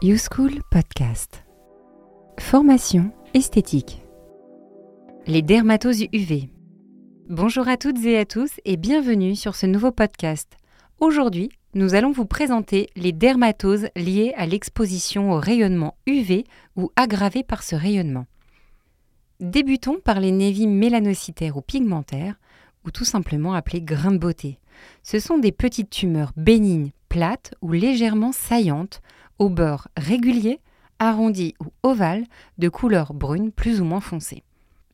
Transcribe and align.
YouSchool 0.00 0.60
Podcast. 0.70 1.42
Formation 2.38 3.10
esthétique. 3.34 4.00
Les 5.26 5.42
dermatoses 5.42 6.04
UV. 6.12 6.50
Bonjour 7.28 7.66
à 7.66 7.76
toutes 7.76 8.04
et 8.04 8.16
à 8.16 8.24
tous 8.24 8.60
et 8.64 8.76
bienvenue 8.76 9.34
sur 9.34 9.56
ce 9.56 9.66
nouveau 9.66 9.90
podcast. 9.90 10.56
Aujourd'hui, 11.00 11.50
nous 11.74 11.96
allons 11.96 12.12
vous 12.12 12.26
présenter 12.26 12.90
les 12.94 13.10
dermatoses 13.10 13.88
liées 13.96 14.32
à 14.36 14.46
l'exposition 14.46 15.32
au 15.32 15.40
rayonnement 15.40 15.96
UV 16.06 16.44
ou 16.76 16.92
aggravées 16.94 17.42
par 17.42 17.64
ce 17.64 17.74
rayonnement. 17.74 18.26
Débutons 19.40 19.98
par 19.98 20.20
les 20.20 20.30
névis 20.30 20.68
mélanocytaires 20.68 21.56
ou 21.56 21.60
pigmentaires, 21.60 22.38
ou 22.86 22.92
tout 22.92 23.04
simplement 23.04 23.52
appelées 23.52 23.82
grains 23.82 24.12
de 24.12 24.18
beauté. 24.18 24.60
Ce 25.02 25.18
sont 25.18 25.38
des 25.38 25.50
petites 25.50 25.90
tumeurs 25.90 26.30
bénignes, 26.36 26.92
plates 27.08 27.52
ou 27.62 27.72
légèrement 27.72 28.30
saillantes 28.30 29.02
au 29.38 29.48
bord 29.48 29.88
régulier, 29.96 30.60
arrondi 30.98 31.54
ou 31.60 31.66
ovale, 31.82 32.24
de 32.58 32.68
couleur 32.68 33.14
brune 33.14 33.52
plus 33.52 33.80
ou 33.80 33.84
moins 33.84 34.00
foncée. 34.00 34.42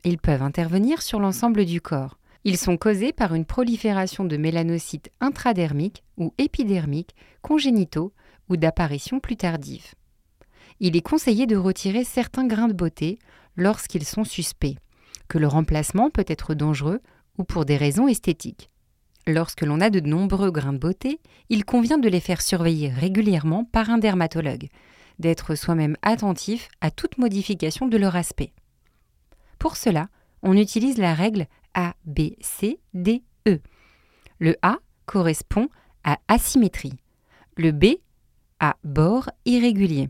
Ils 0.03 0.19
peuvent 0.19 0.43
intervenir 0.43 1.01
sur 1.01 1.19
l'ensemble 1.19 1.65
du 1.65 1.81
corps. 1.81 2.19
Ils 2.43 2.57
sont 2.57 2.77
causés 2.77 3.11
par 3.11 3.33
une 3.33 3.45
prolifération 3.45 4.23
de 4.23 4.37
mélanocytes 4.37 5.11
intradermiques 5.19 6.03
ou 6.17 6.31
épidermiques, 6.37 7.15
congénitaux 7.41 8.13
ou 8.49 8.55
d'apparition 8.55 9.19
plus 9.19 9.35
tardive. 9.35 9.95
Il 10.79 10.95
est 10.95 11.01
conseillé 11.01 11.47
de 11.47 11.55
retirer 11.55 12.03
certains 12.03 12.45
grains 12.45 12.67
de 12.67 12.73
beauté 12.73 13.17
lorsqu'ils 13.55 14.05
sont 14.05 14.25
suspects, 14.25 14.77
que 15.27 15.39
le 15.39 15.47
remplacement 15.47 16.11
peut 16.11 16.25
être 16.27 16.53
dangereux 16.53 17.01
ou 17.39 17.43
pour 17.43 17.65
des 17.65 17.77
raisons 17.77 18.07
esthétiques. 18.07 18.69
Lorsque 19.27 19.61
l'on 19.61 19.81
a 19.81 19.89
de 19.89 19.99
nombreux 19.99 20.51
grains 20.51 20.73
de 20.73 20.77
beauté, 20.77 21.19
il 21.49 21.65
convient 21.65 21.97
de 21.97 22.09
les 22.09 22.19
faire 22.19 22.41
surveiller 22.41 22.89
régulièrement 22.89 23.63
par 23.65 23.89
un 23.89 23.97
dermatologue, 23.97 24.67
d'être 25.17 25.55
soi-même 25.55 25.97
attentif 26.03 26.67
à 26.81 26.91
toute 26.91 27.17
modification 27.17 27.87
de 27.87 27.97
leur 27.97 28.15
aspect. 28.15 28.53
Pour 29.57 29.77
cela, 29.77 30.09
on 30.43 30.55
utilise 30.55 30.97
la 30.97 31.15
règle 31.15 31.47
A, 31.73 31.95
B, 32.05 32.33
C, 32.39 32.79
D, 32.93 33.23
E. 33.47 33.59
Le 34.37 34.55
A 34.61 34.77
correspond 35.05 35.69
à 36.03 36.19
asymétrie, 36.27 36.93
le 37.57 37.71
B 37.71 37.85
à 38.59 38.75
bord 38.83 39.29
irrégulier, 39.45 40.09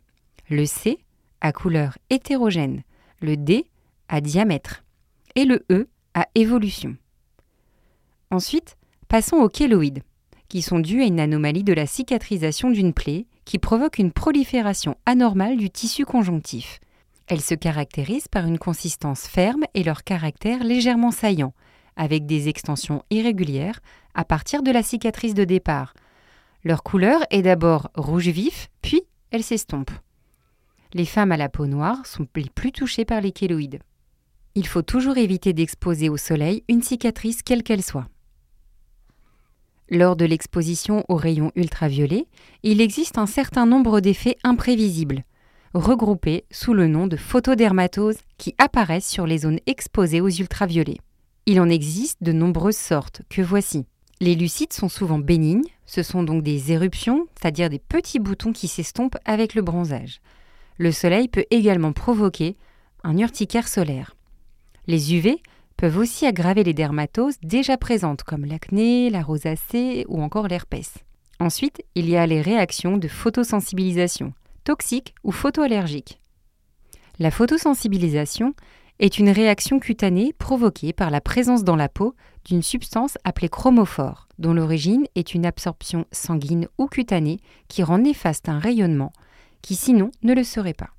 le 0.50 0.66
C 0.66 1.00
à 1.39 1.53
couleur 1.53 1.97
hétérogène, 2.09 2.83
le 3.22 3.38
D 3.38 3.66
à 4.09 4.19
diamètre 4.19 4.83
et 5.35 5.45
le 5.45 5.66
E 5.72 5.88
à 6.13 6.27
évolution. 6.35 6.97
Ensuite, 8.29 8.77
Passons 9.07 9.37
aux 9.37 9.49
kéloïdes, 9.49 10.03
qui 10.49 10.61
sont 10.61 10.79
dus 10.79 11.01
à 11.01 11.05
une 11.05 11.19
anomalie 11.19 11.63
de 11.63 11.73
la 11.73 11.85
cicatrisation 11.85 12.71
d'une 12.71 12.93
plaie 12.93 13.27
qui 13.45 13.59
provoque 13.59 13.99
une 13.99 14.11
prolifération 14.11 14.95
anormale 15.05 15.57
du 15.57 15.69
tissu 15.69 16.05
conjonctif. 16.05 16.79
Elles 17.27 17.41
se 17.41 17.55
caractérisent 17.55 18.27
par 18.27 18.45
une 18.45 18.57
consistance 18.57 19.27
ferme 19.27 19.65
et 19.73 19.83
leur 19.83 20.03
caractère 20.03 20.63
légèrement 20.63 21.11
saillant, 21.11 21.53
avec 21.95 22.25
des 22.25 22.49
extensions 22.49 23.03
irrégulières 23.09 23.79
à 24.13 24.25
partir 24.25 24.63
de 24.63 24.71
la 24.71 24.83
cicatrice 24.83 25.33
de 25.33 25.43
départ. 25.43 25.93
Leur 26.63 26.83
couleur 26.83 27.21
est 27.29 27.43
d'abord 27.43 27.89
rouge 27.95 28.29
vif, 28.29 28.69
puis 28.81 29.03
elle 29.31 29.43
s'estompe. 29.43 29.91
Les 30.93 31.05
femmes 31.05 31.31
à 31.31 31.37
la 31.37 31.49
peau 31.49 31.67
noire 31.67 32.05
sont 32.05 32.27
les 32.35 32.49
plus 32.49 32.71
touchées 32.71 33.05
par 33.05 33.21
les 33.21 33.31
kéloïdes. 33.31 33.79
Il 34.55 34.67
faut 34.67 34.81
toujours 34.81 35.17
éviter 35.17 35.53
d'exposer 35.53 36.09
au 36.09 36.17
soleil 36.17 36.63
une 36.69 36.81
cicatrice 36.81 37.43
quelle 37.43 37.63
qu'elle 37.63 37.83
soit. 37.83 38.07
Lors 39.89 40.16
de 40.16 40.25
l'exposition 40.25 41.05
aux 41.09 41.16
rayons 41.16 41.52
ultraviolets, 41.55 42.25
il 42.64 42.81
existe 42.81 43.19
un 43.19 43.28
certain 43.28 43.67
nombre 43.67 44.00
d'effets 44.00 44.38
imprévisibles, 44.44 45.23
regroupés 45.75 46.45
sous 46.50 46.73
le 46.73 46.88
nom 46.88 47.05
de 47.05 47.17
photodermatoses 47.17 48.17
qui 48.38 48.56
apparaissent 48.58 49.07
sur 49.07 49.28
les 49.28 49.40
zones 49.40 49.59
exposées 49.68 50.22
aux 50.22 50.29
ultraviolets. 50.29 50.97
Il 51.45 51.62
en 51.62 51.69
existe 51.69 52.24
de 52.24 52.31
nombreuses 52.31 52.78
sortes, 52.78 53.22
que 53.29 53.44
voici. 53.44 53.85
Les 54.19 54.34
lucides 54.34 54.74
sont 54.74 54.90
souvent 54.90 55.19
bénignes, 55.19 55.68
ce 55.85 56.01
sont 56.01 56.24
donc 56.24 56.41
des 56.41 56.72
éruptions, 56.72 57.28
c'est-à-dire 57.40 57.69
des 57.69 57.79
petits 57.79 58.19
boutons 58.19 58.53
qui 58.53 58.68
s'estompent 58.68 59.18
avec 59.25 59.53
le 59.53 59.62
bronzage. 59.62 60.19
Le 60.78 60.91
soleil 60.91 61.28
peut 61.28 61.45
également 61.51 61.94
provoquer 61.94 62.57
un 63.03 63.18
urticaire 63.19 63.68
solaire. 63.68 64.16
Les 64.88 65.13
UV 65.13 65.41
peuvent 65.78 65.97
aussi 65.97 66.25
aggraver 66.25 66.63
les 66.63 66.74
dermatoses 66.74 67.38
déjà 67.44 67.78
présentes 67.78 68.24
comme 68.24 68.46
l'acné, 68.46 69.09
la 69.09 69.22
rosacée 69.22 70.06
ou 70.08 70.22
encore 70.22 70.47
l'herpès. 70.47 70.94
Ensuite, 71.40 71.84
il 71.96 72.09
y 72.09 72.16
a 72.16 72.25
les 72.25 72.41
réactions 72.41 72.97
de 72.97 73.08
photosensibilisation, 73.08 74.34
toxiques 74.63 75.13
ou 75.24 75.31
photoallergiques. 75.31 76.19
La 77.19 77.31
photosensibilisation 77.31 78.53
est 79.00 79.19
une 79.19 79.30
réaction 79.30 79.80
cutanée 79.80 80.34
provoquée 80.34 80.94
par 80.94 81.12
la 81.12 81.19
présence 81.19 81.63
dans 81.63 81.75
la 81.75 81.90
peau 81.90 82.16
d'une 82.46 82.62
substance 82.62 83.18
appelée 83.24 83.50
chromophore, 83.50 84.28
dont 84.40 84.53
l'origine 84.53 85.06
est 85.16 85.34
une 85.34 85.46
absorption 85.46 86.06
sanguine 86.12 86.68
ou 86.78 86.88
cutanée 86.88 87.40
qui 87.68 87.84
rend 87.84 87.97
néfaste 87.97 88.47
un 88.47 88.59
rayonnement 88.59 89.12
qui 89.62 89.75
sinon 89.75 90.12
ne 90.24 90.34
le 90.34 90.44
serait 90.44 90.74
pas. 90.74 90.92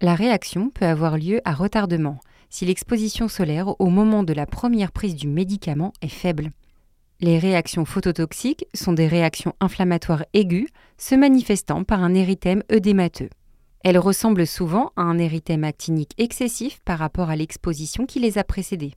La 0.00 0.14
réaction 0.14 0.70
peut 0.70 0.86
avoir 0.86 1.18
lieu 1.18 1.40
à 1.44 1.52
retardement, 1.52 2.18
si 2.50 2.64
l'exposition 2.64 3.28
solaire 3.28 3.80
au 3.80 3.88
moment 3.88 4.22
de 4.22 4.32
la 4.32 4.46
première 4.46 4.92
prise 4.92 5.14
du 5.14 5.28
médicament 5.28 5.92
est 6.02 6.08
faible. 6.08 6.50
Les 7.20 7.38
réactions 7.38 7.84
phototoxiques 7.84 8.66
sont 8.74 8.92
des 8.92 9.08
réactions 9.08 9.54
inflammatoires 9.60 10.24
aiguës 10.34 10.68
se 10.98 11.14
manifestant 11.14 11.82
par 11.82 12.02
un 12.02 12.14
érythème 12.14 12.62
œdémateux. 12.70 13.30
Elles 13.84 13.98
ressemblent 13.98 14.46
souvent 14.46 14.92
à 14.96 15.02
un 15.02 15.18
érythème 15.18 15.64
actinique 15.64 16.12
excessif 16.18 16.80
par 16.84 16.98
rapport 16.98 17.30
à 17.30 17.36
l'exposition 17.36 18.06
qui 18.06 18.20
les 18.20 18.38
a 18.38 18.44
précédées. 18.44 18.94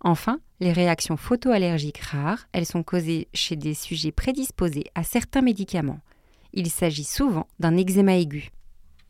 Enfin, 0.00 0.40
les 0.58 0.72
réactions 0.72 1.16
photoallergiques 1.16 1.98
rares, 1.98 2.46
elles 2.52 2.66
sont 2.66 2.82
causées 2.82 3.28
chez 3.34 3.54
des 3.54 3.74
sujets 3.74 4.12
prédisposés 4.12 4.86
à 4.94 5.04
certains 5.04 5.42
médicaments. 5.42 6.00
Il 6.52 6.70
s'agit 6.70 7.04
souvent 7.04 7.46
d'un 7.60 7.76
eczéma 7.76 8.16
aigu. 8.16 8.50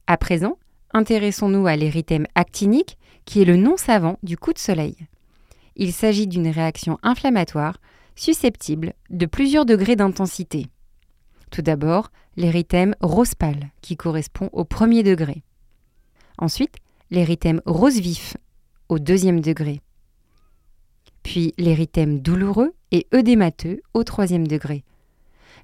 À 0.06 0.18
présent, 0.18 0.58
intéressons-nous 0.92 1.66
à 1.66 1.76
l'érythème 1.76 2.26
actinique, 2.34 2.98
qui 3.24 3.42
est 3.42 3.46
le 3.46 3.56
nom 3.56 3.76
savant 3.76 4.18
du 4.22 4.36
coup 4.36 4.52
de 4.52 4.58
soleil. 4.58 4.96
Il 5.76 5.92
s'agit 5.92 6.26
d'une 6.26 6.48
réaction 6.48 6.98
inflammatoire 7.02 7.78
susceptible 8.14 8.92
de 9.10 9.26
plusieurs 9.26 9.64
degrés 9.64 9.96
d'intensité. 9.96 10.66
Tout 11.50 11.62
d'abord, 11.62 12.10
l'érythème 12.36 12.94
rose 13.00 13.34
pâle, 13.34 13.70
qui 13.80 13.96
correspond 13.96 14.48
au 14.52 14.64
premier 14.64 15.02
degré. 15.02 15.42
Ensuite, 16.38 16.76
l'érythème 17.10 17.60
rose 17.66 18.00
vif, 18.00 18.36
au 18.88 18.98
deuxième 18.98 19.40
degré. 19.40 19.80
Puis 21.22 21.54
l'érythème 21.58 22.20
douloureux 22.20 22.74
et 22.90 23.06
œdémateux, 23.14 23.80
au 23.94 24.04
troisième 24.04 24.46
degré 24.46 24.84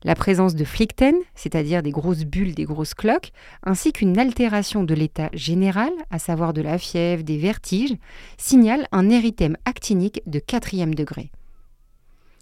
la 0.05 0.15
présence 0.15 0.55
de 0.55 0.65
flicten, 0.65 1.17
c'est-à-dire 1.35 1.83
des 1.83 1.91
grosses 1.91 2.25
bulles, 2.25 2.55
des 2.55 2.65
grosses 2.65 2.95
cloques, 2.95 3.33
ainsi 3.65 3.93
qu'une 3.93 4.19
altération 4.19 4.85
de 4.85 4.95
l'état 4.95 5.31
général, 5.33 5.91
à 6.11 6.19
savoir 6.19 6.53
de 6.53 6.63
la 6.63 6.79
fièvre, 6.79 7.23
des 7.23 7.39
vertiges, 7.39 7.97
signalent 8.37 8.87
un 8.93 9.11
érythème 9.11 9.57
actinique 9.65 10.23
de 10.27 10.39
quatrième 10.39 10.95
degré. 10.95 11.31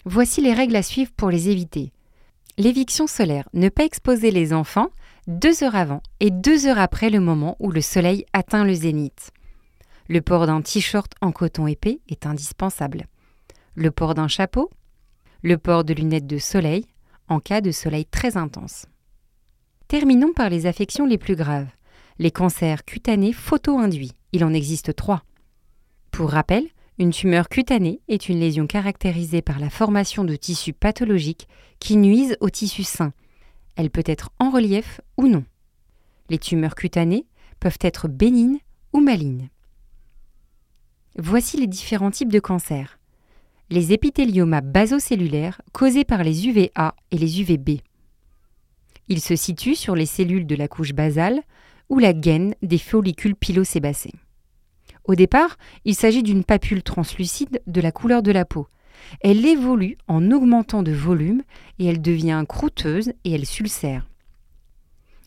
Voici 0.04 0.40
les 0.40 0.54
règles 0.54 0.76
à 0.76 0.82
suivre 0.82 1.10
pour 1.16 1.30
les 1.30 1.48
éviter. 1.48 1.92
L'éviction 2.58 3.06
solaire, 3.06 3.48
ne 3.52 3.68
pas 3.68 3.84
exposer 3.84 4.30
les 4.30 4.52
enfants 4.52 4.88
deux 5.26 5.64
heures 5.64 5.74
avant 5.74 6.02
et 6.20 6.30
deux 6.30 6.66
heures 6.66 6.78
après 6.78 7.10
le 7.10 7.20
moment 7.20 7.56
où 7.58 7.70
le 7.70 7.80
soleil 7.80 8.24
atteint 8.32 8.64
le 8.64 8.74
zénith. 8.74 9.32
Le 10.08 10.20
port 10.20 10.46
d'un 10.46 10.62
t-shirt 10.62 11.12
en 11.20 11.32
coton 11.32 11.66
épais 11.66 11.98
est 12.08 12.26
indispensable. 12.26 13.06
Le 13.74 13.90
port 13.90 14.14
d'un 14.14 14.28
chapeau, 14.28 14.70
le 15.42 15.58
port 15.58 15.82
de 15.82 15.92
lunettes 15.92 16.28
de 16.28 16.38
soleil, 16.38 16.86
en 17.28 17.40
cas 17.40 17.60
de 17.60 17.70
soleil 17.70 18.06
très 18.06 18.36
intense. 18.36 18.86
Terminons 19.88 20.32
par 20.32 20.50
les 20.50 20.66
affections 20.66 21.06
les 21.06 21.18
plus 21.18 21.36
graves, 21.36 21.68
les 22.18 22.30
cancers 22.30 22.84
cutanés 22.84 23.32
photo-induits. 23.32 24.12
Il 24.32 24.44
en 24.44 24.52
existe 24.52 24.94
trois. 24.94 25.22
Pour 26.10 26.30
rappel, 26.30 26.66
une 26.98 27.10
tumeur 27.10 27.48
cutanée 27.48 28.00
est 28.08 28.28
une 28.28 28.40
lésion 28.40 28.66
caractérisée 28.66 29.42
par 29.42 29.58
la 29.58 29.70
formation 29.70 30.24
de 30.24 30.34
tissus 30.34 30.72
pathologiques 30.72 31.46
qui 31.78 31.96
nuisent 31.96 32.36
au 32.40 32.50
tissu 32.50 32.84
sain. 32.84 33.12
Elle 33.76 33.90
peut 33.90 34.04
être 34.06 34.30
en 34.38 34.50
relief 34.50 35.00
ou 35.16 35.28
non. 35.28 35.44
Les 36.30 36.38
tumeurs 36.38 36.74
cutanées 36.74 37.26
peuvent 37.60 37.78
être 37.80 38.08
bénignes 38.08 38.58
ou 38.92 39.00
malignes. 39.00 39.50
Voici 41.18 41.58
les 41.58 41.66
différents 41.66 42.10
types 42.10 42.32
de 42.32 42.40
cancers 42.40 42.95
les 43.70 43.92
épithéliomas 43.92 44.60
basocellulaires 44.60 45.60
causés 45.72 46.04
par 46.04 46.22
les 46.22 46.46
UVA 46.48 46.94
et 47.10 47.18
les 47.18 47.40
UVB. 47.40 47.80
Ils 49.08 49.20
se 49.20 49.36
situent 49.36 49.76
sur 49.76 49.94
les 49.94 50.06
cellules 50.06 50.46
de 50.46 50.54
la 50.54 50.68
couche 50.68 50.92
basale 50.92 51.42
ou 51.88 51.98
la 51.98 52.12
gaine 52.12 52.54
des 52.62 52.78
follicules 52.78 53.36
pilosébacés. 53.36 54.14
Au 55.04 55.14
départ, 55.14 55.56
il 55.84 55.94
s'agit 55.94 56.22
d'une 56.22 56.44
papule 56.44 56.82
translucide 56.82 57.60
de 57.66 57.80
la 57.80 57.92
couleur 57.92 58.22
de 58.22 58.32
la 58.32 58.44
peau. 58.44 58.66
Elle 59.20 59.44
évolue 59.46 59.96
en 60.08 60.30
augmentant 60.32 60.82
de 60.82 60.92
volume 60.92 61.42
et 61.78 61.86
elle 61.86 62.00
devient 62.00 62.44
croûteuse 62.48 63.12
et 63.24 63.32
elle 63.32 63.46
s'ulcère. 63.46 64.08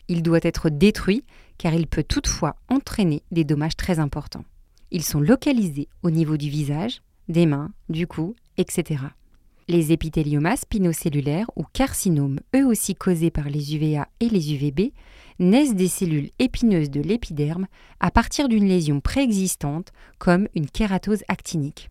Il 0.08 0.22
doit 0.22 0.40
être 0.42 0.68
détruit 0.68 1.24
car 1.56 1.72
il 1.72 1.86
peut 1.86 2.02
toutefois 2.02 2.56
entraîner 2.68 3.22
des 3.30 3.44
dommages 3.44 3.76
très 3.76 3.98
importants. 3.98 4.44
Ils 4.90 5.04
sont 5.04 5.20
localisés 5.20 5.88
au 6.02 6.10
niveau 6.10 6.36
du 6.36 6.50
visage, 6.50 7.00
des 7.30 7.46
mains, 7.46 7.72
du 7.88 8.06
cou, 8.06 8.34
etc. 8.58 9.04
Les 9.68 9.92
épithéliomas 9.92 10.56
spinocellulaires 10.56 11.50
ou 11.56 11.64
carcinomes, 11.72 12.40
eux 12.56 12.66
aussi 12.66 12.96
causés 12.96 13.30
par 13.30 13.48
les 13.48 13.76
UVA 13.76 14.08
et 14.18 14.28
les 14.28 14.52
UVB, 14.52 14.92
naissent 15.38 15.76
des 15.76 15.88
cellules 15.88 16.30
épineuses 16.38 16.90
de 16.90 17.00
l'épiderme 17.00 17.66
à 18.00 18.10
partir 18.10 18.48
d'une 18.48 18.66
lésion 18.66 19.00
préexistante 19.00 19.92
comme 20.18 20.48
une 20.54 20.68
kératose 20.68 21.22
actinique. 21.28 21.88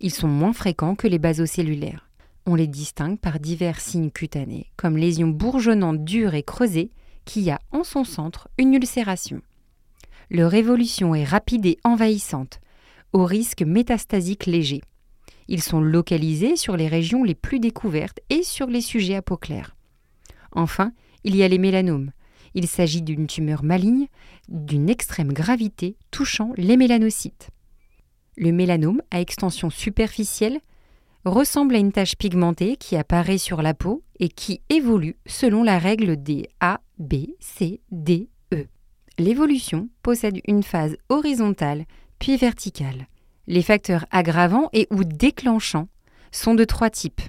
Ils 0.00 0.12
sont 0.12 0.28
moins 0.28 0.52
fréquents 0.52 0.96
que 0.96 1.06
les 1.06 1.20
basocellulaires. 1.20 2.10
On 2.44 2.56
les 2.56 2.66
distingue 2.66 3.18
par 3.18 3.40
divers 3.40 3.80
signes 3.80 4.10
cutanés, 4.10 4.66
comme 4.76 4.98
lésions 4.98 5.28
bourgeonnantes 5.28 6.04
dures 6.04 6.34
et 6.34 6.42
creusées 6.42 6.90
qui 7.24 7.50
a 7.50 7.60
en 7.70 7.84
son 7.84 8.04
centre 8.04 8.48
une 8.58 8.74
ulcération. 8.74 9.40
Leur 10.30 10.52
évolution 10.54 11.14
est 11.14 11.24
rapide 11.24 11.64
et 11.66 11.78
envahissante, 11.84 12.60
au 13.14 13.24
risque 13.24 13.62
métastasique 13.62 14.44
léger. 14.44 14.82
Ils 15.48 15.62
sont 15.62 15.80
localisés 15.80 16.56
sur 16.56 16.76
les 16.76 16.88
régions 16.88 17.22
les 17.22 17.36
plus 17.36 17.60
découvertes 17.60 18.20
et 18.28 18.42
sur 18.42 18.66
les 18.66 18.80
sujets 18.80 19.14
à 19.14 19.22
peau 19.22 19.36
claire. 19.36 19.76
Enfin, 20.52 20.92
il 21.22 21.36
y 21.36 21.42
a 21.42 21.48
les 21.48 21.58
mélanomes. 21.58 22.10
Il 22.54 22.66
s'agit 22.66 23.02
d'une 23.02 23.26
tumeur 23.26 23.62
maligne 23.62 24.08
d'une 24.48 24.90
extrême 24.90 25.32
gravité 25.32 25.96
touchant 26.10 26.52
les 26.56 26.76
mélanocytes. 26.76 27.50
Le 28.36 28.52
mélanome 28.52 29.00
à 29.10 29.20
extension 29.20 29.70
superficielle 29.70 30.60
ressemble 31.24 31.76
à 31.76 31.78
une 31.78 31.92
tache 31.92 32.16
pigmentée 32.16 32.76
qui 32.76 32.96
apparaît 32.96 33.38
sur 33.38 33.62
la 33.62 33.74
peau 33.74 34.02
et 34.18 34.28
qui 34.28 34.60
évolue 34.70 35.16
selon 35.24 35.62
la 35.62 35.78
règle 35.78 36.20
des 36.20 36.48
A, 36.60 36.80
B, 36.98 37.26
C, 37.38 37.80
D, 37.92 38.28
E. 38.52 38.66
L'évolution 39.18 39.88
possède 40.02 40.40
une 40.46 40.64
phase 40.64 40.96
horizontale 41.08 41.86
puis 42.18 42.36
verticale. 42.36 43.06
Les 43.46 43.62
facteurs 43.62 44.06
aggravants 44.10 44.70
et 44.72 44.86
ou 44.90 45.04
déclenchants 45.04 45.88
sont 46.32 46.54
de 46.54 46.64
trois 46.64 46.90
types. 46.90 47.20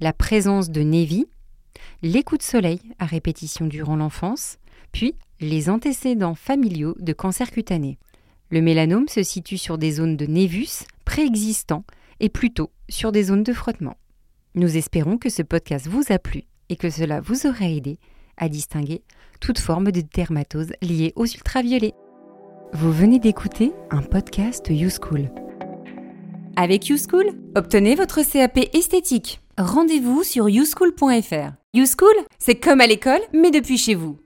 La 0.00 0.12
présence 0.12 0.70
de 0.70 0.82
névi, 0.82 1.26
les 2.02 2.22
coups 2.22 2.44
de 2.44 2.50
soleil 2.50 2.80
à 2.98 3.06
répétition 3.06 3.66
durant 3.66 3.96
l'enfance, 3.96 4.58
puis 4.92 5.14
les 5.40 5.68
antécédents 5.68 6.34
familiaux 6.34 6.96
de 6.98 7.12
cancer 7.12 7.50
cutané. 7.50 7.98
Le 8.50 8.60
mélanome 8.60 9.08
se 9.08 9.22
situe 9.22 9.58
sur 9.58 9.78
des 9.78 9.92
zones 9.92 10.16
de 10.16 10.26
névus 10.26 10.84
préexistants 11.04 11.84
et 12.20 12.28
plutôt 12.28 12.70
sur 12.88 13.12
des 13.12 13.24
zones 13.24 13.42
de 13.42 13.52
frottement. 13.52 13.96
Nous 14.54 14.76
espérons 14.76 15.18
que 15.18 15.30
ce 15.30 15.42
podcast 15.42 15.86
vous 15.86 16.04
a 16.10 16.18
plu 16.18 16.44
et 16.68 16.76
que 16.76 16.90
cela 16.90 17.20
vous 17.20 17.46
aura 17.46 17.68
aidé 17.68 17.98
à 18.36 18.48
distinguer 18.48 19.02
toute 19.40 19.58
forme 19.58 19.90
de 19.90 20.00
dermatose 20.00 20.72
liée 20.82 21.12
aux 21.16 21.26
ultraviolets. 21.26 21.94
Vous 22.76 22.90
venez 22.90 23.20
d'écouter 23.20 23.72
un 23.92 24.02
podcast 24.02 24.66
YouSchool. 24.68 25.30
Avec 26.56 26.88
YouSchool, 26.88 27.30
obtenez 27.54 27.94
votre 27.94 28.20
CAP 28.28 28.58
esthétique. 28.74 29.40
Rendez-vous 29.56 30.24
sur 30.24 30.48
youschool.fr. 30.48 31.52
YouSchool, 31.72 32.16
c'est 32.40 32.56
comme 32.56 32.80
à 32.80 32.88
l'école, 32.88 33.20
mais 33.32 33.52
depuis 33.52 33.78
chez 33.78 33.94
vous. 33.94 34.18